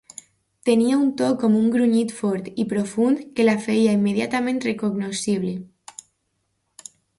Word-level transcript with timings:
Tenia 0.69 0.95
un 1.01 1.11
to 1.19 1.27
com 1.43 1.57
un 1.59 1.67
grunyit 1.75 2.13
fort 2.21 2.47
i 2.63 2.65
profund 2.71 3.21
que 3.41 3.47
la 3.47 3.57
feia 3.67 3.93
immediatament 3.99 4.61
recognoscible. 4.67 5.55